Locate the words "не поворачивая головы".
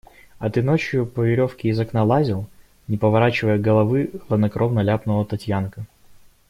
2.87-4.09